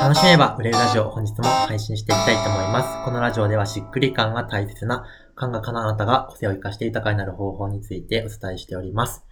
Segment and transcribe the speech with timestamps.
[0.00, 3.04] 楽しめば売れるラジオ本日も配信していきたいと思います。
[3.04, 5.04] このラジオではしっくり感が大切な
[5.34, 9.26] 感覚のあなたが個性を生かして豊かになる方法についてお伝えしております。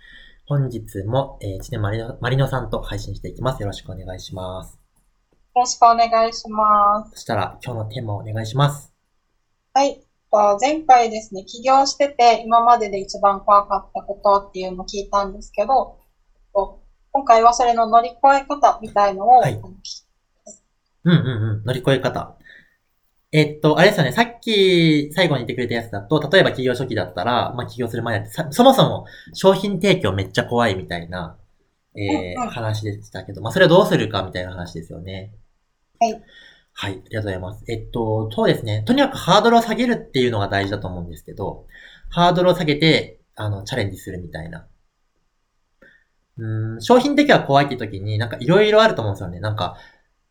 [0.45, 3.63] 本日も、えー、ちねまりのさんと配信していきます。
[3.63, 4.79] よろしくお願いします。
[5.33, 7.13] よろしくお願いします。
[7.13, 8.93] そしたら今日のテーマをお願いします。
[9.73, 10.05] はい。
[10.61, 15.97] 前回ですね、起業してて今までで一番怖かったことっていうのを聞いたんですけど、
[17.11, 19.59] 今回はそれの乗り越え方みたいのを、はい、
[21.13, 22.37] うんうんうん、乗り越え方。
[23.31, 31.37] えっと、あれですよね、さっき最後に言ってくれたやつだと、例えば企業初期だったら、まあ起業する前だって、そもそも商品提供めっちゃ怖いみたいな、
[31.95, 35.35] えー、話でしたけど、まあそれをどうするかみたいな話ですよね。
[36.01, 36.23] はい。
[36.73, 37.65] はい、ありがとうございます。
[37.69, 38.83] えっと、そうですね。
[38.87, 41.67] とにかくハードルを下げるっていうのが大事だと思うんですけど、
[42.09, 44.67] ハードルを下げて、あの、チャレンジするみたいな。
[46.39, 49.41] うん、商品的は怖いって時に、なんかいろいろあると思うんですよね。
[49.41, 49.77] なんか、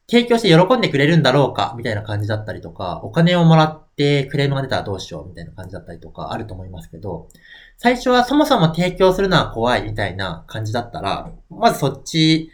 [0.09, 7.27] 提供して喜んでくれるんだろうかみたいな感じだったりとか、お金をもらってクレームが出たらどうしようみたいな感じだったりとかあると思いますけど、
[7.77, 12.49] 最初はそもそも提供するのは怖いみたいな感じだったら、まずそっち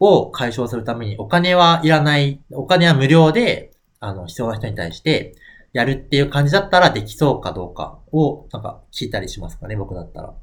[0.00, 3.70] を解消するためにお金はいらない、お金は無料で、
[4.00, 5.36] あの、必要な人に対して
[5.72, 10.34] やるっていう感じだったらできそうかどうかを、なんか聞いたりしますかね、僕だったら。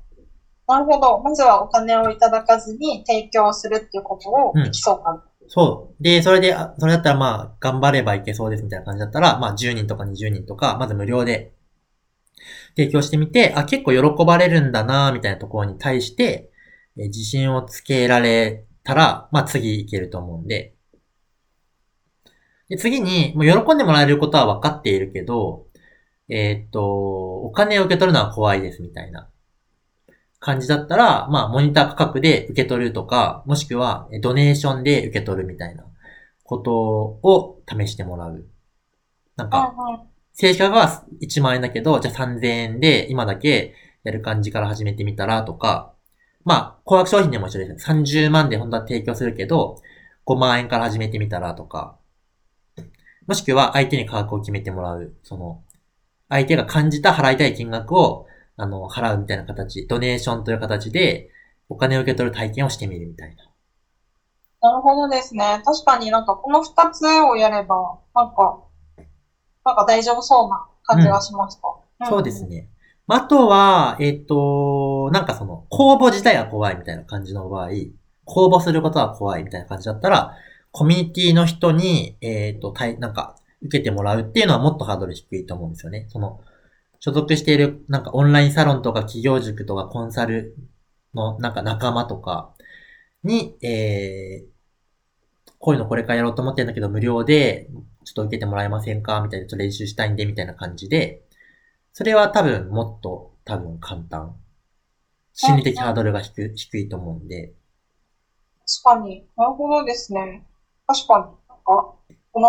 [0.67, 1.19] なるほど。
[1.19, 6.03] まずはお金をいただかずに提供するっていうことをできそうか、うんそう。
[6.03, 11.53] で、それで、それだったらまあ、頑張ればいけそうですみたいな感じだったら、まあ、10人とか20人とか、まず無料で
[12.75, 16.52] 提供してみて、あ、結構喜ばれるんだなみたいなところに対して、
[16.97, 20.75] え自信をつけられたら、まあ、次いけると思うんで。
[22.69, 25.67] で、次に、もう喜んでもらえることは分かっているけど、
[26.30, 26.83] えー、っと、
[27.43, 29.30] お金を受け取るのは怖いですみたいな。
[30.45, 35.83] 感じだったら、まあ、モニター価格で受け取るとか、もしくは、ドネーションで受け取るみたいな
[36.43, 38.45] ことを試してもらう。
[39.37, 39.73] なんか、
[40.33, 45.93] 正規価格は1万円だけど、じゃあ3000円で今だけやる感じから始めてみたらとか、
[46.43, 47.89] まあ、高額商品でも一緒です。
[47.89, 49.81] 30万で本当は提供するけど、
[50.27, 51.97] 5万円から始めてみたらとか、
[53.25, 55.15] もしくは相手に価格を決めてもらう。
[55.23, 55.64] その、
[56.30, 58.27] 相手が感じた払いたい金額を
[58.58, 61.30] あの、払うみたいな形、ドネーションという形で、
[61.70, 63.43] お金を受け取る体験をしてみるみたいな。
[64.61, 65.61] なるほどですね。
[65.66, 68.64] 確かになんかこの二つをやれば、なんか、
[69.65, 71.61] なんか大丈夫そうな感じがしました。
[72.02, 72.70] うん、そうですね。
[73.08, 77.70] あとは、えっ、ー、と、なんかその、公募自体が怖いみたいな感じの場合、
[78.26, 80.36] 公募することは怖いみたいな感じだったら、
[80.71, 86.05] コミュニティの人に、えっ、ー、と、なんか、受けてもらうっていうのはもっとハードル低いと思うんですよね。
[86.10, 86.39] その、
[87.05, 90.55] 所属しているなんかオンラインサロンとか企業塾とかコンサル
[91.14, 92.55] のなんか仲間とか
[93.23, 97.70] に、えー、こういうのこれからやろうと思ってるんだけど無料で
[98.05, 101.23] ちょっと受けてもらえませんかみたいな、ちょっと練習したいんで、みたいな感じで、
[101.92, 104.36] それは多分もっと多分簡単。
[105.33, 107.54] 心理的ハードルが低低いと思うんで。
[108.83, 109.27] 確かに。
[109.36, 110.45] なるほどですね。
[110.88, 111.23] 確かに。
[111.23, 111.95] なんか、
[112.32, 112.39] こ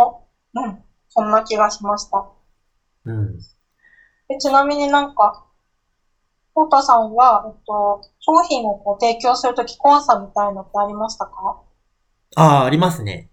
[0.54, 0.78] の、うん、
[1.08, 2.26] そんな気がしました。
[3.06, 3.38] うん。
[4.28, 5.44] でちなみになんか、
[6.52, 11.60] コータさんは、えっと、商品をこう提供するとき怖さみたいのってありましたか？
[12.34, 13.30] ああ、ありますね。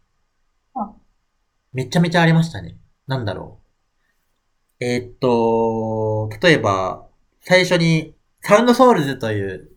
[0.75, 0.93] うん。
[1.71, 2.77] めちゃめちゃありましたね。
[3.07, 3.59] なんだろ
[4.79, 4.85] う。
[4.85, 7.07] えー、っと、例えば、
[7.41, 9.71] 最初に、サウンドソウルズという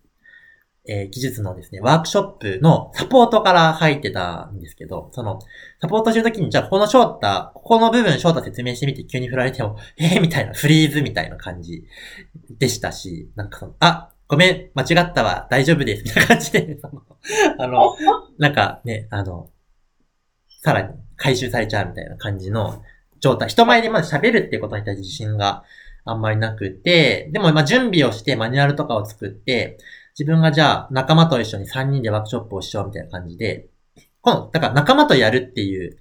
[0.89, 5.41] えー、技術のですね、ワークショップのサポートから入ってたんですけど、その、
[5.81, 11.85] サポートするときに、じゃあ、この翔太、ここの部分翔太説明してみて急に振られても、 えー、みたいな、フリーズみたいな感じ
[12.51, 17.03] でしたし、なんかその、あ、ごめん、間違ったわ、大丈夫です、みたいな感じで、 その、
[17.59, 17.97] あの、
[18.39, 19.51] なんかね、あの、
[20.63, 22.83] さらに回収されちゃうみたいな感じの
[23.21, 23.49] 状態。
[23.49, 25.65] 人前でまず喋るっていうことに対して自信が
[26.05, 29.79] あんまりなくて、でもま準備をしてマニュアルとかを作って、
[30.19, 33.69] 自分がじゃあ仲間と一緒に3人でワークショップをしようみたいな感じで、
[34.23, 35.99] この、だから仲間とやるっていう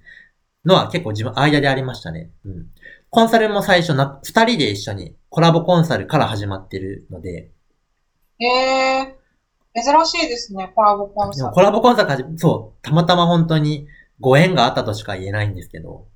[0.64, 2.30] のは結構自分間でありましたね。
[2.44, 2.66] うん。
[3.10, 7.52] コンサルも最初な、2人で一緒にコラボコンサルから始まってるので。
[8.38, 11.52] へえー、珍しいですね、コラボコンサル。
[11.52, 13.86] コラボコンサルそう、たまたま本当に
[14.18, 16.08] ご縁があったとしか言えないんですけど、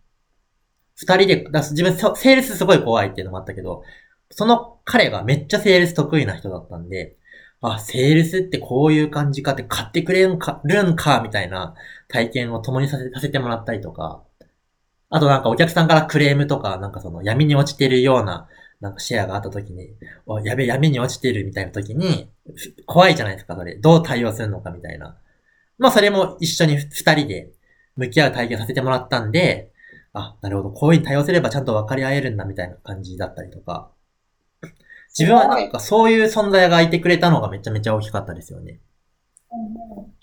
[0.97, 3.83] 二人で、だ自分、セールスすごい怖いっていうのもあったけど、
[4.31, 7.17] その彼がめっちゃセールス得意な人だったんで、
[7.63, 11.75] あ、セールスってこういう感じかって買ってくれるんか、るんか、みたいな
[12.09, 14.25] 体験を共にさせさせてもらったりとか、
[15.11, 18.49] あとなんかお客さんからクレームとか、なんかその闇に落ちてるような、
[18.81, 19.91] なんかシェアがあった時に、
[20.27, 22.31] おやべ、闇に落ちてるみたいな時に、
[22.87, 23.77] 怖いじゃないですか、それ。
[23.77, 25.19] どう対応するのかみたいな。
[25.79, 27.53] まあそれも一緒に二人で、
[27.97, 29.73] 向き合う体験させてもらったんで、
[30.13, 33.91] あ、なるほど、こういうに対応すればちゃんと分かり合えるんだみたいな感じだったりとか、
[35.19, 38.81] 自分はなんかそういう存在がいてくれたのがめちゃめちゃ大きかったですよね。
[39.53, 40.21] うんうん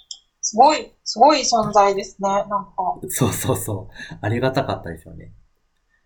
[0.50, 2.72] すごい、すごい存在ですね、なんか。
[3.10, 4.18] そうそうそう。
[4.22, 5.34] ありがたかったですよね。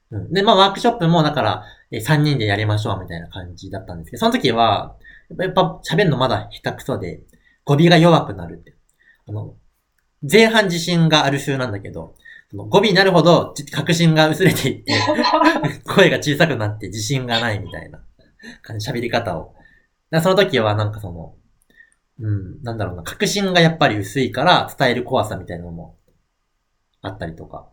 [0.10, 0.33] うん。
[0.33, 4.95] で、まあワークショップもだから、え3人でやりましょうみたいな感じだったんですけど、その時は、
[5.38, 7.22] やっぱ喋るのまだ下手くそで、
[7.66, 8.74] 語尾が弱くなるって。
[9.27, 9.54] あの、
[10.30, 12.16] 前半自信がある風なんだけど、
[12.50, 14.94] その語尾になるほどじ確信が薄れていって、
[15.86, 18.00] 声が小さくなって自信がないみたいな
[18.80, 19.56] 喋り方を。
[20.22, 21.36] その時はなんかその、
[22.20, 25.98] うん、なんだろうな、確信がやっぱり薄いから伝える怖さみたいなのも
[27.02, 27.68] あったりとか。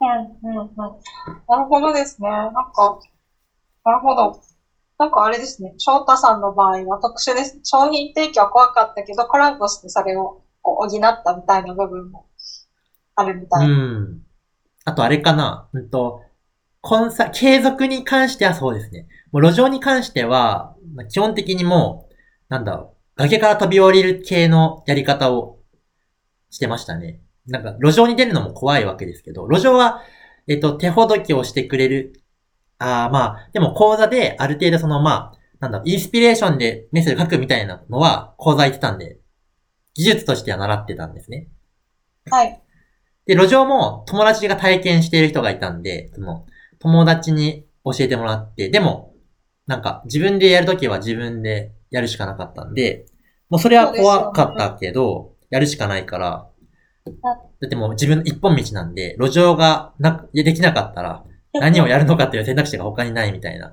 [0.00, 0.76] うん、うん、うん。
[0.76, 2.28] なるほどですね。
[2.28, 2.98] なんか、
[3.84, 4.40] なるほど。
[4.98, 5.74] なんかあれですね。
[5.78, 7.58] 翔太さんの場合は特殊です。
[7.64, 12.26] 商品提供は怖かったけど、コラボしてそれをこう補ったみたいな部分も
[13.16, 13.66] あるみたい。
[13.66, 14.22] うん。
[14.84, 16.22] あとあれかな、うんと、
[16.82, 19.06] コンサ、継続に関してはそうですね。
[19.30, 22.14] もう路上に関しては、まあ基本的にもう、
[22.48, 25.60] なんだろう、崖から飛び降りる系のやり方を
[26.50, 27.20] してましたね。
[27.46, 30.02] なんか、路上に出るのも怖いわけですけど、路上は、
[30.48, 32.20] えっと、手ほどきをしてくれる。
[32.78, 39.18] ああ、まあ、でも講座である程度その、まあ、なんだろう、インスピレーションでメッセージ書くみたいなのは講座行ってたんで、
[39.94, 41.48] 技術としては習ってたんですね。
[42.28, 42.60] はい。
[43.26, 46.46] で、路上も友達が体験している人がいたんで、その、
[46.82, 49.14] 友達に教えてもらって、でも、
[49.66, 53.06] なんか自分でやるときは自分でやるしかなかったんで、
[53.48, 56.48] もうそれは怖かったけど、やるしかないから、
[57.04, 61.24] だってもう自分一本道なんで、路上がな、できなかったら、
[61.54, 63.72] 何をやるのかっていう選択肢が他にないみたいな。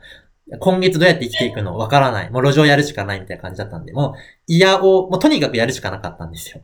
[0.60, 2.30] 今月どうやって生きていくのわからない。
[2.30, 4.14] もう路上やるしかないみたいな感じだったんで、もう、
[4.48, 6.62] いやを、もうとにかくやるしかなかったんですよ。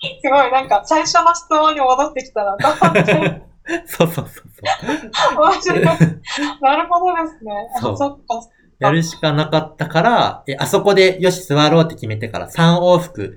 [0.00, 2.56] すごい、なんか最初の質問に戻ってきたら、
[3.86, 4.44] そうそうそうそう。
[5.36, 7.52] 面白いなるほどですね。
[7.76, 8.40] あそうそっか。
[8.78, 13.36] やるしかなかったから、え、あそこでよし座ろうって決めてから3往復、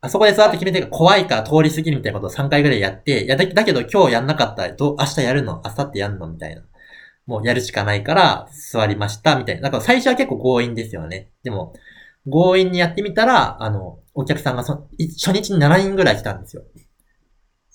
[0.00, 5.62] あそこで座って決めてから怖いから通り過ぎるみたいなことを3回ぐらいやって、やだだけど今日やんなかったらどう明日やるの？
[5.64, 6.26] 明後日やるの？
[6.26, 6.62] みたいな。
[7.24, 9.62] もうやるしかないから座りましたみたいな。
[9.62, 11.30] だから最初は結構強引ですよね。
[11.44, 11.72] でも、
[12.26, 16.64] 強引にやってみたら、あの、お客さんがそい初日に7人ぐらい来たんですよ。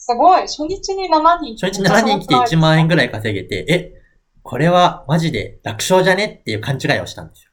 [0.09, 0.42] すごい。
[0.44, 1.68] 初日に7人。
[1.68, 3.94] 初日7人来て1万円ぐらい稼げて、え、
[4.42, 7.51] これはマジで楽勝じゃねっていう勘違いをしたんですよ。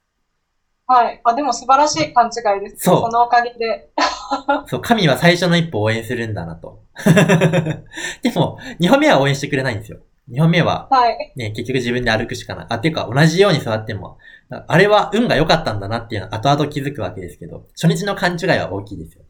[0.86, 1.20] はい。
[1.24, 2.84] あ、でも素晴らしい勘違いです。
[2.84, 3.90] そうそのおかげで。
[4.68, 6.84] そう、神は最初の一歩を応援するんだなと。
[8.22, 9.98] でも、2本目は応援してくれないんですよ。
[10.30, 11.32] 2本目は、はい。
[11.34, 12.66] ね、結局自分で歩くしかない。
[12.68, 14.18] あ、ていうか、同じように座っても、
[14.68, 19.24] あれは運が良かったんだなっていうのは後々気づくわけですけど、初日の勘違いは大きいですよ。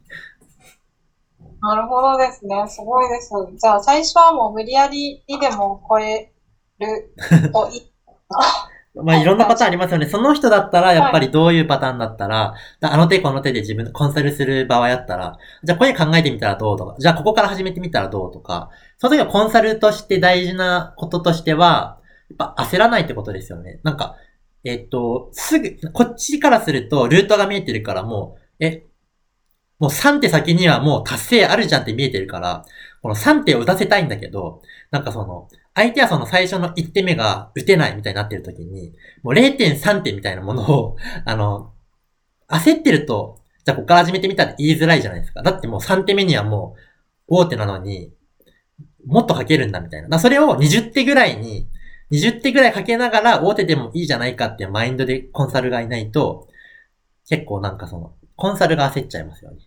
[1.65, 2.63] なるほどですね。
[2.67, 3.31] すごいです。
[3.57, 6.31] じゃあ最初はもう無理やりにでも超え
[6.79, 7.11] る
[7.51, 7.91] といい。
[9.03, 10.05] まあ、いろんなパターンありますよね。
[10.05, 23.81] その人だったら、やっぱりどういうパターンだったら、だあの手この手で自分コンサルする場合だったら、じゃあこれ考えてみたらどうとか、じゃあここから始めてみたらどうとか、その時はコンサルとして大事なこととしては、やっぱ焦らないってことですよね。
[23.83, 24.15] なんか、
[24.63, 28.85] えっと、すぐ、こっちからするとルートが見えてるからもう、え、
[29.79, 32.65] もう3手先にはもう達成あるじゃんって見えてるから、
[33.01, 34.61] この3手を打たせたいんだけど、
[34.91, 40.95] なんかその、相手はその最初の1手目が打てないみたいになってる時に、もう0.3手みたいなものを、
[41.25, 41.73] あの、
[42.47, 45.41] 焦ってると、じゃあここから始めてみたら言いづらいじゃないですか。
[45.41, 46.79] だってもう3手目にはもう、
[47.27, 48.13] 大手なのに、
[49.05, 50.19] もっとかけるんだみたいな。
[50.19, 51.67] それを20手ぐらいに、
[52.11, 56.47] 20手ぐらいかけながら大手でもいいじゃないかっていうマインドでコンサルがいないと、
[57.27, 59.57] 結構なんかその、コンサルが焦っちゃいますよね。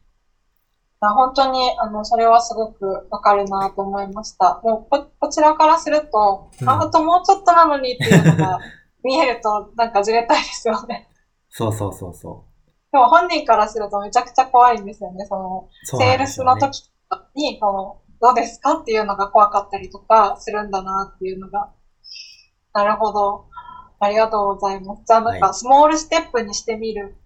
[1.00, 4.60] あ本当に、あの、それはすごくわかるなと思いました。
[4.64, 8.58] もうこ、こちらからすると、うんあ、あともうちょっとなのにっていうのが
[9.04, 11.08] 見えると、なんかずれたいですよね。
[11.50, 12.44] そうそうそうそ
[12.90, 15.24] でも本人からするとめちゃくちゃ怖いんですよね。
[15.26, 15.86] その、う。
[15.86, 16.90] そうセールスの時
[17.34, 21.70] に、この、どうですかっていうのが怖かったりとかするんだなっていうのが。
[22.72, 23.46] なるほど。
[24.00, 25.02] ありがとうございます。
[25.06, 27.16] じゃあなんはか、スモールステップにしてみる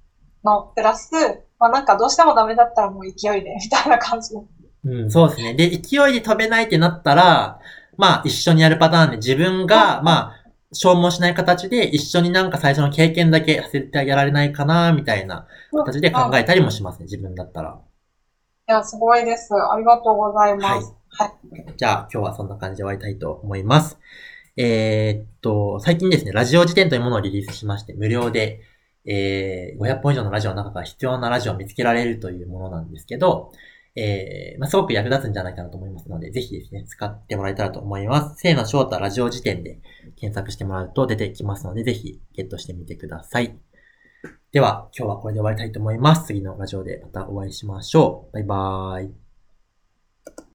[0.45, 1.13] の、プラス、
[1.59, 4.35] まあなんかどうしてもダメだったらもう勢いで、みたいな感じ。
[4.85, 5.55] うん、そうですね。
[5.55, 7.61] で、勢いで飛べないってなったら、
[7.97, 17.79] まあ、一緒にやるパターンで自分が、まあ、消耗しない形で一緒になんか最初の経験だけさせてあげられないかな、みたいな形で考えたりもしますね、自分だったら。
[18.69, 19.55] いや、すごいです。
[19.55, 20.95] ありがとうございます。
[21.11, 21.75] はい。
[21.77, 23.99] じゃあ、今日はそんな感じで終わりたいと思います。
[24.57, 28.61] えーっと、最近ですね、ラジオ辞典というものをリリースしまして、無料で、
[29.07, 33.53] えー、500本以上のラジオの中から必要なラジオを見つけられるというものなんですけど、
[33.95, 36.09] えー、まあ、すごく役立つんじゃないかなと思います。
[36.09, 38.41] ので、ぜひですね、使ってもらえたらと思います。
[38.41, 39.81] せーの翔太ラジオ辞典で
[40.17, 43.59] 検索してもらうと出てきますので、ぜひゲットしてみてください。
[44.53, 46.27] では、今日はこれで終わりたいと思います。
[46.27, 48.33] 次のラジオでまたお会いしましょう。
[48.33, 49.22] バイバーイ。